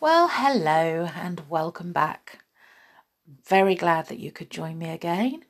Well, 0.00 0.28
hello 0.30 1.08
and 1.16 1.42
welcome 1.48 1.92
back. 1.92 2.44
Very 3.48 3.74
glad 3.74 4.06
that 4.06 4.20
you 4.20 4.30
could 4.30 4.48
join 4.48 4.78
me 4.78 4.90
again 4.90 5.42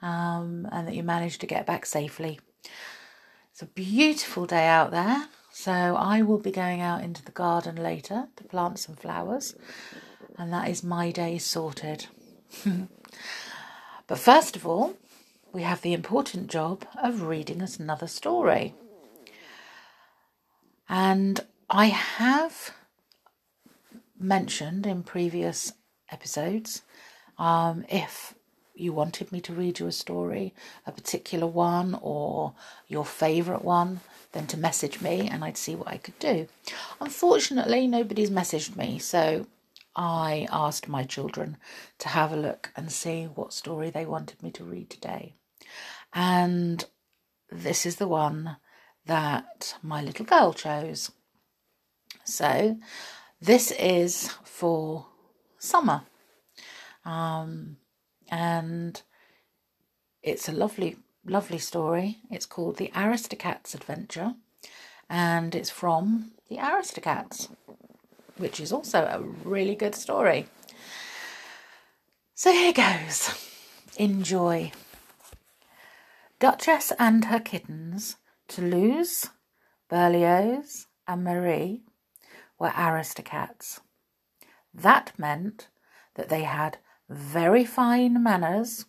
um, 0.00 0.68
and 0.70 0.86
that 0.86 0.94
you 0.94 1.02
managed 1.02 1.40
to 1.40 1.48
get 1.48 1.66
back 1.66 1.84
safely. 1.84 2.38
It's 3.50 3.60
a 3.60 3.66
beautiful 3.66 4.46
day 4.46 4.68
out 4.68 4.92
there, 4.92 5.26
so 5.50 5.72
I 5.72 6.22
will 6.22 6.38
be 6.38 6.52
going 6.52 6.80
out 6.80 7.02
into 7.02 7.24
the 7.24 7.32
garden 7.32 7.74
later 7.74 8.28
to 8.36 8.44
plant 8.44 8.78
some 8.78 8.94
flowers, 8.94 9.56
and 10.36 10.52
that 10.52 10.68
is 10.68 10.84
my 10.84 11.10
day 11.10 11.36
sorted. 11.36 12.06
but 14.06 14.18
first 14.20 14.54
of 14.54 14.64
all, 14.64 14.94
we 15.52 15.62
have 15.62 15.82
the 15.82 15.92
important 15.92 16.46
job 16.46 16.84
of 17.02 17.22
reading 17.22 17.60
us 17.60 17.80
another 17.80 18.06
story. 18.06 18.74
And 20.88 21.40
I 21.68 21.86
have 21.86 22.77
mentioned 24.18 24.86
in 24.86 25.02
previous 25.02 25.72
episodes. 26.10 26.82
Um, 27.38 27.84
if 27.88 28.34
you 28.74 28.92
wanted 28.92 29.32
me 29.32 29.40
to 29.40 29.52
read 29.52 29.78
you 29.78 29.86
a 29.86 29.92
story, 29.92 30.54
a 30.86 30.92
particular 30.92 31.46
one, 31.46 31.98
or 32.00 32.54
your 32.86 33.04
favourite 33.04 33.64
one, 33.64 34.00
then 34.32 34.46
to 34.46 34.56
message 34.56 35.00
me 35.00 35.28
and 35.28 35.44
I'd 35.44 35.56
see 35.56 35.74
what 35.74 35.88
I 35.88 35.96
could 35.96 36.18
do. 36.18 36.46
Unfortunately, 37.00 37.86
nobody's 37.86 38.30
messaged 38.30 38.76
me, 38.76 38.98
so 38.98 39.46
I 39.96 40.46
asked 40.52 40.88
my 40.88 41.02
children 41.02 41.56
to 41.98 42.08
have 42.08 42.32
a 42.32 42.36
look 42.36 42.70
and 42.76 42.92
see 42.92 43.24
what 43.24 43.52
story 43.52 43.90
they 43.90 44.06
wanted 44.06 44.42
me 44.42 44.50
to 44.52 44.64
read 44.64 44.90
today. 44.90 45.34
And 46.12 46.84
this 47.50 47.84
is 47.84 47.96
the 47.96 48.08
one 48.08 48.56
that 49.06 49.74
my 49.82 50.02
little 50.02 50.24
girl 50.24 50.52
chose. 50.52 51.10
So 52.24 52.78
this 53.40 53.70
is 53.72 54.28
for 54.44 55.06
summer. 55.58 56.02
Um, 57.04 57.76
and 58.28 59.00
it's 60.22 60.48
a 60.48 60.52
lovely, 60.52 60.96
lovely 61.24 61.58
story. 61.58 62.18
It's 62.30 62.46
called 62.46 62.76
The 62.76 62.90
Aristocats 62.94 63.74
Adventure, 63.74 64.34
and 65.08 65.54
it's 65.54 65.70
from 65.70 66.32
The 66.48 66.56
Aristocats, 66.56 67.48
which 68.36 68.60
is 68.60 68.72
also 68.72 69.04
a 69.04 69.20
really 69.48 69.74
good 69.74 69.94
story. 69.94 70.46
So 72.34 72.52
here 72.52 72.72
goes. 72.72 73.30
Enjoy. 73.96 74.70
Duchess 76.38 76.92
and 76.98 77.24
her 77.24 77.40
kittens, 77.40 78.16
Toulouse, 78.46 79.30
Berlioz, 79.88 80.86
and 81.08 81.24
Marie 81.24 81.82
were 82.58 82.72
aristocrats. 82.76 83.80
That 84.74 85.12
meant 85.18 85.68
that 86.14 86.28
they 86.28 86.42
had 86.42 86.78
very 87.08 87.64
fine 87.64 88.22
manners 88.22 88.86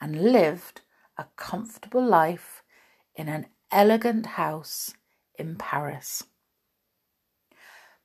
and 0.00 0.32
lived 0.32 0.82
a 1.16 1.26
comfortable 1.36 2.04
life 2.04 2.62
in 3.14 3.28
an 3.28 3.46
elegant 3.70 4.26
house 4.26 4.94
in 5.38 5.56
Paris. 5.56 6.24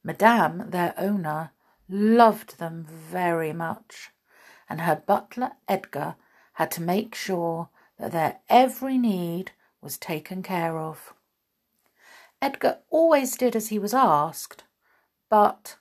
Madame, 0.03 0.69
their 0.69 0.93
owner, 0.97 1.51
loved 1.89 2.59
them 2.59 2.85
very 2.87 3.51
much, 3.51 4.11
and 4.69 4.81
her 4.81 4.95
butler 4.95 5.51
Edgar 5.67 6.15
had 6.53 6.71
to 6.71 6.81
make 6.81 7.15
sure 7.15 7.69
that 7.97 8.11
their 8.11 8.39
every 8.47 8.97
need 8.97 9.51
was 9.81 9.97
taken 9.97 10.43
care 10.43 10.77
of. 10.77 11.13
Edgar 12.41 12.79
always 12.89 13.35
did 13.35 13.55
as 13.55 13.67
he 13.67 13.79
was 13.79 13.93
asked, 13.93 14.63
but 15.29 15.75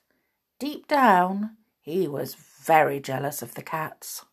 deep 0.59 0.87
down 0.87 1.57
he 1.81 2.07
was 2.07 2.35
very 2.35 2.99
jealous 2.99 3.41
of 3.41 3.55
the 3.55 3.61
cats. 3.61 4.25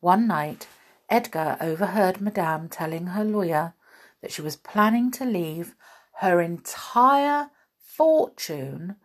One 0.00 0.26
night, 0.26 0.68
Edgar 1.08 1.56
overheard 1.60 2.20
Madame 2.20 2.68
telling 2.68 3.08
her 3.08 3.24
lawyer 3.24 3.74
that 4.20 4.32
she 4.32 4.42
was 4.42 4.56
planning 4.56 5.10
to 5.12 5.24
leave 5.24 5.74
her 6.20 6.40
entire 6.40 7.50
fortune 7.76 8.96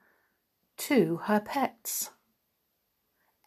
to 0.78 1.18
her 1.26 1.40
pets. 1.40 2.12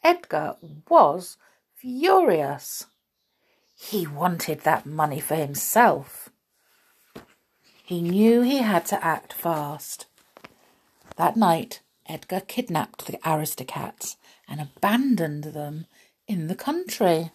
Edgar 0.03 0.57
was 0.89 1.37
furious. 1.77 2.87
He 3.75 4.07
wanted 4.07 4.61
that 4.61 4.87
money 4.87 5.21
for 5.21 5.37
himself. 5.37 6.30
He 7.91 8.03
knew 8.03 8.43
he 8.43 8.59
had 8.59 8.87
to 8.87 9.05
act 9.05 9.33
fast. 9.33 10.07
That 11.17 11.37
night, 11.37 11.81
Edgar 12.07 12.39
kidnapped 12.39 13.07
the 13.07 13.19
Aristocats 13.25 14.15
and 14.47 14.61
abandoned 14.61 15.43
them 15.43 15.87
in 16.29 16.47
the 16.47 16.55
country. 16.55 17.33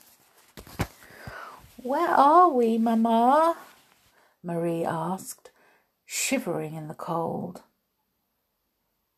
Where 1.76 2.08
are 2.08 2.48
we, 2.48 2.78
Mamma? 2.78 3.58
Marie 4.42 4.86
asked, 4.86 5.52
shivering 6.06 6.74
in 6.74 6.88
the 6.88 6.94
cold. 6.94 7.64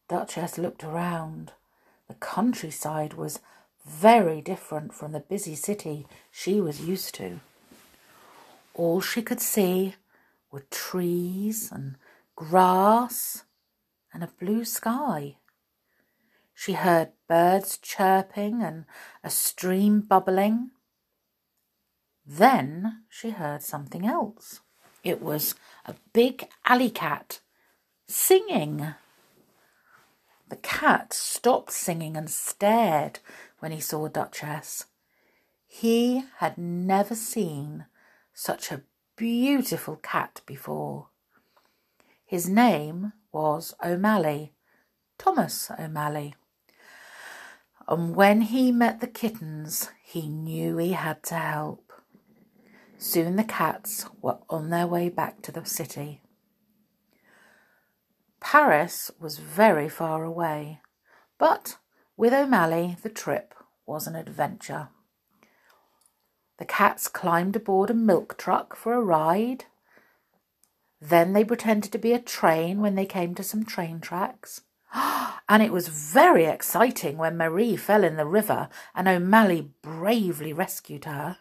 Duchess 0.09 0.57
looked 0.57 0.83
around. 0.83 1.51
The 2.07 2.15
countryside 2.15 3.13
was 3.13 3.41
very 3.85 4.41
different 4.41 4.91
from 4.91 5.11
the 5.11 5.19
busy 5.19 5.53
city 5.53 6.07
she 6.31 6.59
was 6.59 6.81
used 6.81 7.13
to. 7.13 7.41
All 8.73 9.01
she 9.01 9.21
could 9.21 9.39
see 9.39 9.93
were 10.51 10.65
trees 10.71 11.71
and 11.71 11.95
grass 12.35 13.43
and 14.13 14.23
a 14.23 14.31
blue 14.39 14.65
sky. 14.65 15.37
She 16.53 16.73
heard 16.73 17.11
birds 17.27 17.77
chirping 17.77 18.63
and 18.63 18.85
a 19.23 19.29
stream 19.29 20.01
bubbling. 20.01 20.71
Then 22.25 23.03
she 23.09 23.29
heard 23.29 23.61
something 23.61 24.05
else. 24.05 24.61
It 25.03 25.21
was 25.21 25.55
a 25.85 25.95
big 26.13 26.47
alley 26.65 26.89
cat 26.89 27.39
singing. 28.07 28.95
The 30.49 30.55
cat 30.57 31.13
stopped 31.13 31.71
singing 31.71 32.17
and 32.17 32.29
stared 32.29 33.19
when 33.59 33.71
he 33.71 33.79
saw 33.79 34.07
Duchess. 34.07 34.85
He 35.67 36.23
had 36.37 36.57
never 36.57 37.15
seen 37.15 37.85
such 38.33 38.71
a 38.71 38.83
beautiful 39.17 39.95
cat 39.95 40.41
before. 40.45 41.07
His 42.23 42.47
name 42.47 43.13
was 43.31 43.73
O'Malley, 43.83 44.53
Thomas 45.17 45.71
O'Malley. 45.77 46.35
And 47.87 48.15
when 48.15 48.41
he 48.41 48.71
met 48.71 49.01
the 49.01 49.07
kittens, 49.07 49.89
he 50.03 50.29
knew 50.29 50.77
he 50.77 50.91
had 50.91 51.23
to 51.23 51.35
help. 51.35 51.91
Soon 52.99 53.37
the 53.37 53.43
cats 53.43 54.05
were 54.21 54.37
on 54.49 54.69
their 54.69 54.85
way 54.85 55.09
back 55.09 55.41
to 55.41 55.51
the 55.51 55.65
city. 55.65 56.21
Paris 58.39 59.09
was 59.19 59.39
very 59.39 59.89
far 59.89 60.23
away, 60.23 60.79
but 61.39 61.77
with 62.15 62.33
O'Malley 62.33 62.97
the 63.01 63.09
trip 63.09 63.55
was 63.87 64.05
an 64.05 64.15
adventure. 64.15 64.89
The 66.57 66.65
cats 66.65 67.07
climbed 67.07 67.55
aboard 67.55 67.89
a 67.89 67.93
milk 67.93 68.37
truck 68.37 68.75
for 68.75 68.93
a 68.93 69.01
ride. 69.01 69.65
Then 70.99 71.33
they 71.33 71.43
pretended 71.43 71.91
to 71.91 71.99
be 71.99 72.13
a 72.13 72.19
train 72.19 72.81
when 72.81 72.95
they 72.95 73.05
came 73.05 73.35
to 73.35 73.43
some 73.43 73.65
train 73.65 73.99
tracks. 73.99 74.61
And 75.49 75.63
it 75.63 75.71
was 75.71 75.87
very 75.87 76.43
exciting 76.43 77.17
when 77.17 77.37
Marie 77.37 77.77
fell 77.77 78.03
in 78.03 78.17
the 78.17 78.25
river 78.25 78.67
and 78.93 79.07
O'Malley 79.07 79.71
bravely 79.81 80.51
rescued 80.51 81.05
her. 81.05 81.37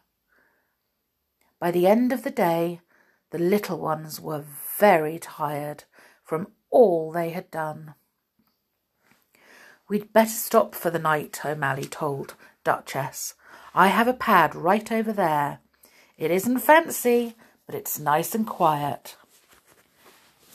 By 1.59 1.73
the 1.73 1.89
end 1.89 2.13
of 2.13 2.23
the 2.23 2.31
day, 2.31 2.83
the 3.31 3.39
little 3.39 3.79
ones 3.79 4.21
were 4.21 4.45
very 4.79 5.19
tired 5.19 5.85
from 6.23 6.53
all 6.71 7.11
they 7.11 7.31
had 7.31 7.51
done. 7.51 7.95
We'd 9.89 10.13
better 10.13 10.29
stop 10.29 10.75
for 10.75 10.91
the 10.91 10.99
night, 10.99 11.45
O'Malley 11.45 11.85
told 11.85 12.35
Duchess. 12.65 13.35
I 13.73 13.87
have 13.89 14.09
a 14.09 14.13
pad 14.13 14.57
right 14.57 14.91
over 14.91 15.13
there. 15.13 15.61
It 16.19 16.33
isn't 16.33 16.59
fancy, 16.59 17.37
but 17.67 17.75
it's 17.77 17.99
nice 17.99 18.35
and 18.35 18.47
quiet. 18.47 19.17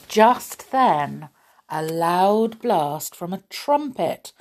Just 0.10 0.72
then, 0.72 1.30
a 1.70 1.82
loud 1.82 2.60
blast 2.60 3.16
from 3.16 3.32
a 3.32 3.44
trumpet 3.50 4.34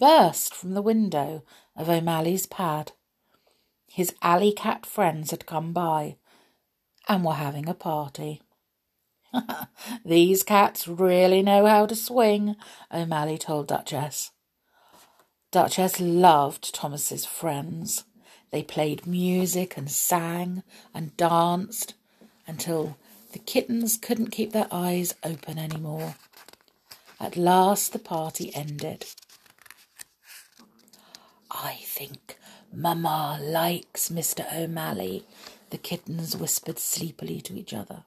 burst 0.00 0.54
from 0.54 0.72
the 0.72 0.82
window 0.82 1.44
of 1.76 1.90
O'Malley's 1.90 2.46
pad. 2.46 2.92
His 3.86 4.14
alley 4.22 4.52
cat 4.52 4.86
friends 4.86 5.30
had 5.30 5.44
come 5.44 5.74
by 5.74 6.16
and 7.06 7.22
were 7.22 7.34
having 7.34 7.68
a 7.68 7.74
party. 7.74 8.40
These 10.06 10.42
cats 10.42 10.88
really 10.88 11.42
know 11.42 11.66
how 11.66 11.84
to 11.84 11.94
swing, 11.94 12.56
O'Malley 12.90 13.36
told 13.36 13.66
Duchess. 13.66 14.30
Duchess 15.50 15.98
loved 15.98 16.74
Thomas's 16.74 17.24
friends. 17.24 18.04
They 18.50 18.62
played 18.62 19.06
music 19.06 19.76
and 19.78 19.90
sang 19.90 20.62
and 20.92 21.16
danced 21.16 21.94
until 22.46 22.98
the 23.32 23.38
kittens 23.38 23.96
couldn't 23.96 24.30
keep 24.30 24.52
their 24.52 24.68
eyes 24.70 25.14
open 25.24 25.58
anymore. 25.58 26.16
at 27.20 27.36
last 27.36 27.92
the 27.92 27.98
party 27.98 28.54
ended. 28.54 29.04
I 31.50 31.80
think 31.82 32.38
Mamma 32.72 33.38
likes 33.42 34.08
Mr. 34.08 34.46
O'Malley, 34.54 35.24
the 35.70 35.78
kittens 35.78 36.36
whispered 36.36 36.78
sleepily 36.78 37.40
to 37.40 37.58
each 37.58 37.74
other. 37.74 38.04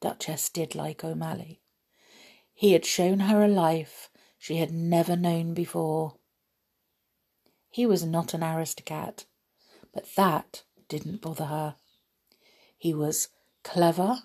Duchess 0.00 0.48
did 0.50 0.74
like 0.74 1.04
O'Malley. 1.04 1.60
He 2.52 2.72
had 2.72 2.84
shown 2.84 3.20
her 3.20 3.42
a 3.42 3.48
life 3.48 4.10
she 4.42 4.56
had 4.56 4.72
never 4.72 5.14
known 5.14 5.54
before. 5.54 6.16
He 7.70 7.86
was 7.86 8.04
not 8.04 8.34
an 8.34 8.42
aristocrat, 8.42 9.24
but 9.94 10.16
that 10.16 10.64
didn't 10.88 11.22
bother 11.22 11.44
her. 11.44 11.76
He 12.76 12.92
was 12.92 13.28
clever, 13.62 14.16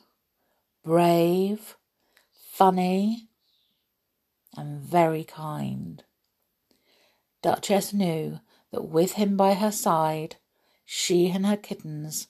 brave, 0.83 1.77
funny, 2.33 3.27
and 4.57 4.81
very 4.81 5.23
kind. 5.23 6.03
Duchess 7.43 7.93
knew 7.93 8.39
that 8.71 8.85
with 8.85 9.11
him 9.11 9.37
by 9.37 9.53
her 9.53 9.71
side, 9.71 10.37
she 10.83 11.29
and 11.29 11.45
her 11.45 11.57
kittens 11.57 12.27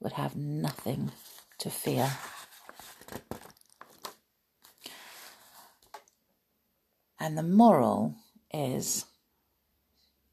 would 0.00 0.14
have 0.14 0.34
nothing 0.34 1.12
to 1.58 1.70
fear. 1.70 2.10
And 7.20 7.36
the 7.36 7.42
moral 7.42 8.14
is 8.52 9.04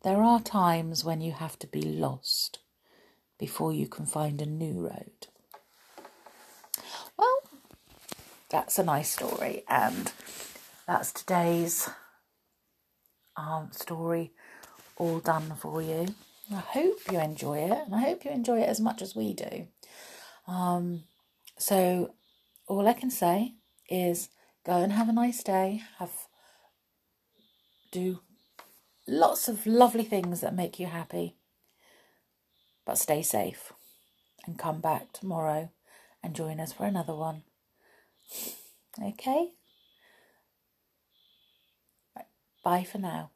there 0.03 0.23
are 0.23 0.39
times 0.39 1.03
when 1.03 1.19
you 1.19 1.33
have 1.33 1.59
to 1.59 1.67
be 1.67 1.81
lost 1.81 2.59
before 3.37 3.73
you 3.73 3.87
can 3.87 4.05
find 4.05 4.41
a 4.41 4.45
new 4.45 4.87
road. 4.87 5.27
Well, 7.17 7.39
that's 8.49 8.79
a 8.79 8.83
nice 8.83 9.11
story, 9.11 9.63
and 9.67 10.13
that's 10.87 11.11
today's 11.11 11.89
um, 13.35 13.69
story 13.73 14.31
all 14.95 15.19
done 15.19 15.53
for 15.59 15.81
you. 15.81 16.15
I 16.49 16.59
hope 16.59 16.99
you 17.11 17.19
enjoy 17.19 17.57
it, 17.57 17.77
and 17.85 17.93
I 17.93 17.99
hope 17.99 18.23
you 18.23 18.31
enjoy 18.31 18.61
it 18.61 18.69
as 18.69 18.79
much 18.79 19.01
as 19.01 19.13
we 19.13 19.33
do. 19.33 19.67
Um, 20.47 21.03
so, 21.57 22.13
all 22.67 22.87
I 22.87 22.93
can 22.93 23.11
say 23.11 23.55
is 23.89 24.29
go 24.65 24.77
and 24.77 24.93
have 24.93 25.09
a 25.09 25.13
nice 25.13 25.43
day. 25.43 25.81
Have 25.99 26.26
do 27.91 28.19
lots 29.07 29.47
of 29.47 29.65
lovely 29.65 30.03
things 30.03 30.41
that 30.41 30.55
make 30.55 30.79
you 30.79 30.87
happy. 30.87 31.35
But 32.85 32.97
stay 32.97 33.21
safe 33.21 33.73
and 34.45 34.57
come 34.57 34.79
back 34.79 35.11
tomorrow 35.11 35.71
and 36.23 36.35
join 36.35 36.59
us 36.59 36.73
for 36.73 36.85
another 36.85 37.15
one. 37.15 37.43
Okay? 39.01 39.51
Bye 42.63 42.83
for 42.83 42.97
now. 42.97 43.31